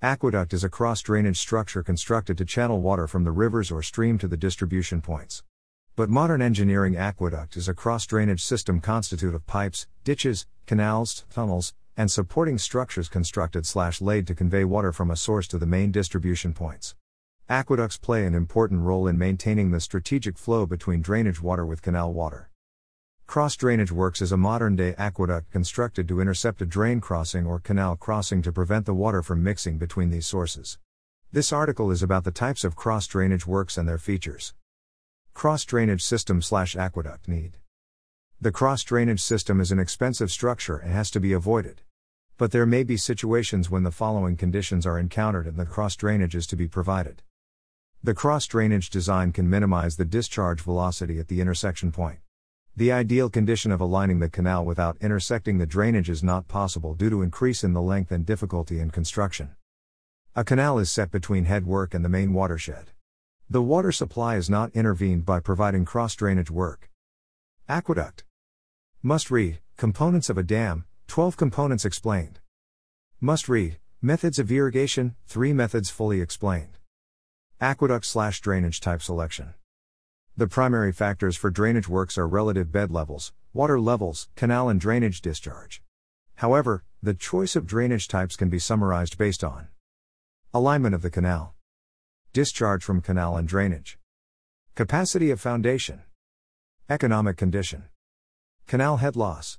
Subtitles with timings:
[0.00, 4.16] Aqueduct is a cross drainage structure constructed to channel water from the rivers or stream
[4.16, 5.42] to the distribution points.
[5.96, 11.74] But modern engineering aqueduct is a cross drainage system constituted of pipes, ditches, canals, tunnels,
[11.96, 15.90] and supporting structures constructed slash laid to convey water from a source to the main
[15.90, 16.94] distribution points.
[17.48, 22.12] Aqueducts play an important role in maintaining the strategic flow between drainage water with canal
[22.12, 22.50] water.
[23.28, 27.60] Cross drainage works is a modern day aqueduct constructed to intercept a drain crossing or
[27.60, 30.78] canal crossing to prevent the water from mixing between these sources.
[31.30, 34.54] This article is about the types of cross drainage works and their features.
[35.34, 37.58] Cross drainage system slash aqueduct need.
[38.40, 41.82] The cross drainage system is an expensive structure and has to be avoided.
[42.38, 46.34] But there may be situations when the following conditions are encountered and the cross drainage
[46.34, 47.22] is to be provided.
[48.02, 52.20] The cross drainage design can minimize the discharge velocity at the intersection point.
[52.78, 57.10] The ideal condition of aligning the canal without intersecting the drainage is not possible due
[57.10, 59.56] to increase in the length and difficulty in construction.
[60.36, 62.92] A canal is set between headwork and the main watershed.
[63.50, 66.88] The water supply is not intervened by providing cross drainage work.
[67.68, 68.22] Aqueduct.
[69.02, 72.38] Must read Components of a dam, 12 components explained.
[73.20, 76.78] Must read Methods of irrigation, 3 methods fully explained.
[77.60, 79.54] Aqueduct slash drainage type selection.
[80.38, 85.20] The primary factors for drainage works are relative bed levels, water levels, canal and drainage
[85.20, 85.82] discharge.
[86.36, 89.66] However, the choice of drainage types can be summarized based on
[90.54, 91.56] alignment of the canal,
[92.32, 93.98] discharge from canal and drainage,
[94.76, 96.02] capacity of foundation,
[96.88, 97.86] economic condition,
[98.68, 99.58] canal head loss,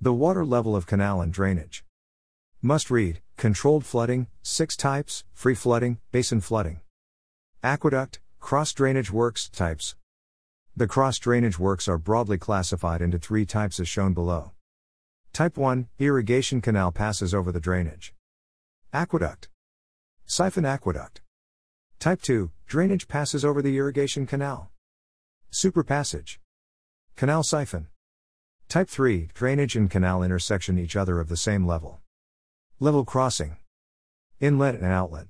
[0.00, 1.84] the water level of canal and drainage.
[2.60, 6.80] Must read controlled flooding, 6 types, free flooding, basin flooding,
[7.62, 9.94] aqueduct, Cross drainage works types.
[10.76, 14.50] The cross drainage works are broadly classified into three types as shown below.
[15.32, 18.12] Type 1 Irrigation canal passes over the drainage.
[18.92, 19.48] Aqueduct.
[20.26, 21.22] Siphon aqueduct.
[22.00, 24.70] Type 2 Drainage passes over the irrigation canal.
[25.52, 26.38] Superpassage.
[27.16, 27.86] Canal siphon.
[28.68, 32.00] Type 3 Drainage and canal intersection each other of the same level.
[32.80, 33.56] Level crossing.
[34.40, 35.28] Inlet and outlet.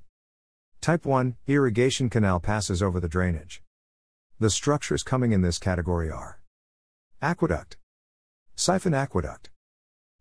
[0.82, 3.62] Type 1 Irrigation canal passes over the drainage.
[4.40, 6.40] The structures coming in this category are
[7.22, 7.76] Aqueduct,
[8.56, 9.50] Siphon aqueduct,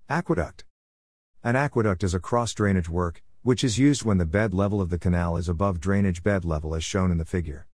[0.08, 0.64] Aqueduct.
[1.44, 4.92] An aqueduct is a cross drainage work, which is used when the bed level of
[4.92, 7.66] the canal is above drainage bed level as shown in the figure.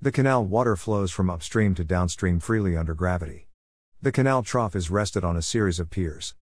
[0.00, 3.46] The canal water flows from upstream to downstream freely under gravity.
[4.00, 6.34] The canal trough is rested on a series of piers.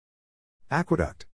[0.70, 1.26] Aqueduct.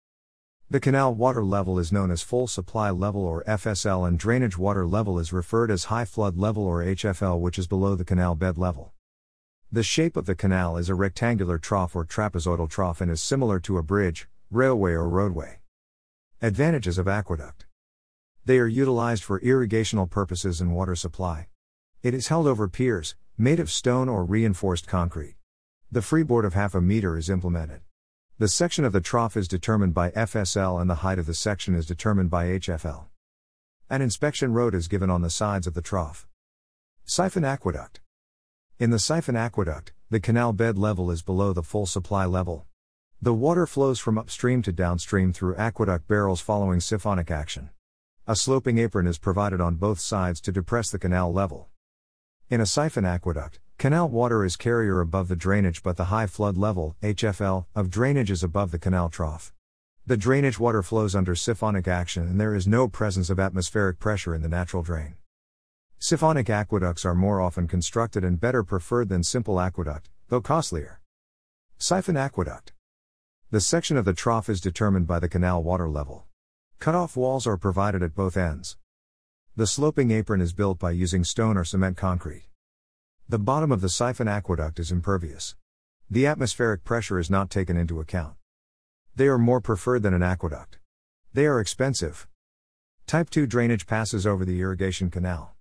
[0.73, 4.87] The canal water level is known as full supply level or FSL and drainage water
[4.87, 8.57] level is referred as high flood level or HFL which is below the canal bed
[8.57, 8.91] level.
[9.71, 13.59] The shape of the canal is a rectangular trough or trapezoidal trough and is similar
[13.59, 15.59] to a bridge, railway or roadway.
[16.41, 17.67] Advantages of aqueduct.
[18.43, 21.49] They are utilized for irrigational purposes and water supply.
[22.01, 25.35] It is held over piers, made of stone or reinforced concrete.
[25.91, 27.81] The freeboard of half a meter is implemented.
[28.39, 31.75] The section of the trough is determined by FSL and the height of the section
[31.75, 33.05] is determined by HFL.
[33.91, 36.27] An inspection road is given on the sides of the trough.
[37.05, 38.01] Siphon aqueduct.
[38.79, 42.65] In the siphon aqueduct, the canal bed level is below the full supply level.
[43.21, 47.69] The water flows from upstream to downstream through aqueduct barrels following siphonic action.
[48.25, 51.69] A sloping apron is provided on both sides to depress the canal level.
[52.49, 56.55] In a siphon aqueduct, Canal water is carrier above the drainage but the high flood
[56.55, 59.51] level, HFL, of drainage is above the canal trough.
[60.05, 64.33] The drainage water flows under siphonic action and there is no presence of atmospheric pressure
[64.33, 65.15] in the natural drain.
[65.99, 71.01] Siphonic aqueducts are more often constructed and better preferred than simple aqueduct, though costlier.
[71.77, 72.71] Siphon aqueduct.
[73.51, 76.25] The section of the trough is determined by the canal water level.
[76.79, 78.77] Cut-off walls are provided at both ends.
[79.57, 82.45] The sloping apron is built by using stone or cement concrete.
[83.29, 85.55] The bottom of the siphon aqueduct is impervious.
[86.09, 88.35] The atmospheric pressure is not taken into account.
[89.15, 90.77] They are more preferred than an aqueduct.
[91.31, 92.27] They are expensive.
[93.07, 95.55] Type 2 drainage passes over the irrigation canal.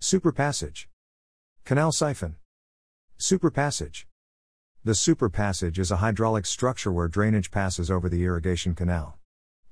[0.00, 0.86] Superpassage.
[1.64, 2.36] Canal siphon.
[3.18, 4.06] Superpassage.
[4.82, 9.18] The superpassage is a hydraulic structure where drainage passes over the irrigation canal.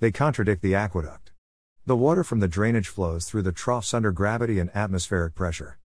[0.01, 1.33] They contradict the aqueduct.
[1.87, 5.79] The water from the drainage flows through the troughs under gravity and atmospheric pressure.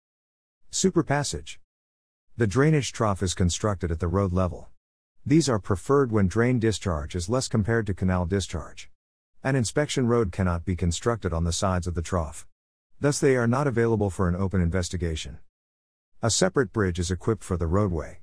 [0.72, 1.58] Superpassage.
[2.36, 4.68] The drainage trough is constructed at the road level.
[5.26, 8.88] These are preferred when drain discharge is less compared to canal discharge.
[9.42, 12.46] An inspection road cannot be constructed on the sides of the trough.
[13.00, 15.38] Thus, they are not available for an open investigation.
[16.22, 18.20] A separate bridge is equipped for the roadway.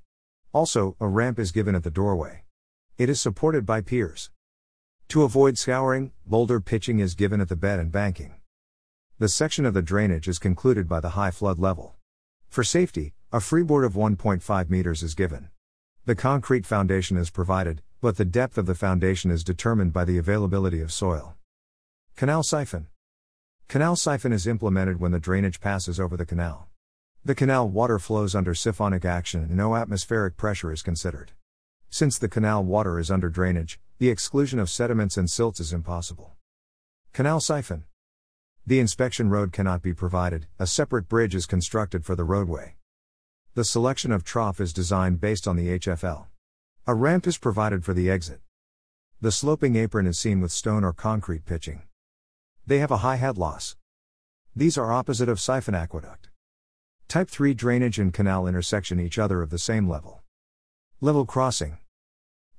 [0.54, 2.46] Also, a ramp is given at the doorway.
[2.98, 4.32] It is supported by piers.
[5.10, 8.36] To avoid scouring, boulder pitching is given at the bed and banking.
[9.20, 11.97] The section of the drainage is concluded by the high flood level.
[12.50, 15.50] For safety, a freeboard of 1.5 meters is given.
[16.06, 20.18] The concrete foundation is provided, but the depth of the foundation is determined by the
[20.18, 21.36] availability of soil.
[22.16, 22.88] Canal siphon.
[23.68, 26.70] Canal siphon is implemented when the drainage passes over the canal.
[27.26, 31.34] The canal water flows under siphonic action and no atmospheric pressure is considered.
[31.90, 36.38] Since the canal water is under drainage, the exclusion of sediments and silts is impossible.
[37.12, 37.84] Canal siphon.
[38.68, 42.76] The inspection road cannot be provided, a separate bridge is constructed for the roadway.
[43.54, 46.26] The selection of trough is designed based on the HFL.
[46.86, 48.42] A ramp is provided for the exit.
[49.22, 51.84] The sloping apron is seen with stone or concrete pitching.
[52.66, 53.78] They have a high head loss.
[54.54, 56.28] These are opposite of siphon aqueduct.
[57.08, 60.24] Type 3 drainage and canal intersection each other of the same level.
[61.00, 61.78] Level crossing.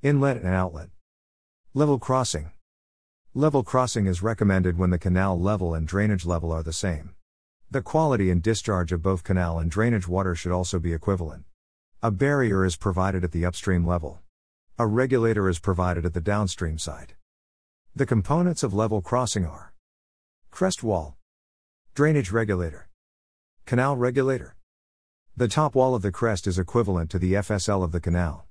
[0.03, 0.89] Inlet and outlet.
[1.75, 2.53] Level crossing.
[3.39, 7.15] Level crossing is recommended when the canal level and drainage level are the same.
[7.71, 11.45] The quality and discharge of both canal and drainage water should also be equivalent.
[12.03, 14.19] A barrier is provided at the upstream level.
[14.77, 17.15] A regulator is provided at the downstream side.
[17.95, 19.73] The components of level crossing are
[20.51, 21.17] crest wall,
[21.95, 22.89] drainage regulator,
[23.67, 24.57] canal regulator.
[25.37, 28.49] The top wall of the crest is equivalent to the FSL of the canal.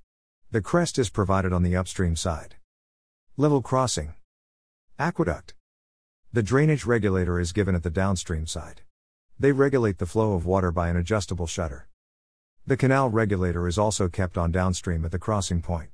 [0.50, 2.54] The crest is provided on the upstream side.
[3.36, 4.14] Level crossing.
[5.00, 5.54] Aqueduct.
[6.32, 8.82] The drainage regulator is given at the downstream side.
[9.38, 11.86] They regulate the flow of water by an adjustable shutter.
[12.66, 15.90] The canal regulator is also kept on downstream at the crossing point.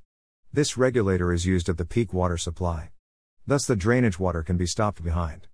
[0.51, 2.89] This regulator is used at the peak water supply.
[3.45, 5.49] Thus, the drainage water can be stopped behind.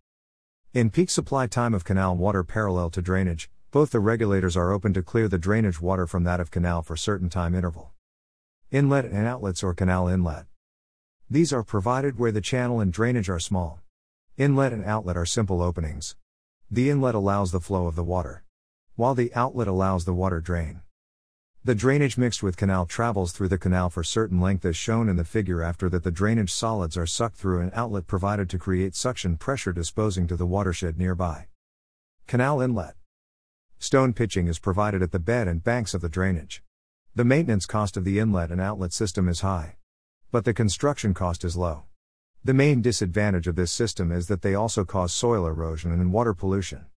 [0.73, 4.93] In peak supply time of canal water parallel to drainage, both the regulators are open
[4.93, 7.91] to clear the drainage water from that of canal for certain time interval.
[8.71, 10.45] Inlet and outlets or canal inlet.
[11.31, 13.79] These are provided where the channel and drainage are small.
[14.35, 16.17] Inlet and outlet are simple openings.
[16.69, 18.43] The inlet allows the flow of the water,
[18.97, 20.81] while the outlet allows the water drain.
[21.63, 25.15] The drainage mixed with canal travels through the canal for certain length as shown in
[25.15, 28.93] the figure after that the drainage solids are sucked through an outlet provided to create
[28.93, 31.47] suction pressure disposing to the watershed nearby.
[32.27, 32.95] Canal inlet.
[33.79, 36.61] Stone pitching is provided at the bed and banks of the drainage.
[37.15, 39.77] The maintenance cost of the inlet and outlet system is high
[40.31, 41.83] but the construction cost is low.
[42.43, 46.33] The main disadvantage of this system is that they also cause soil erosion and water
[46.33, 46.85] pollution.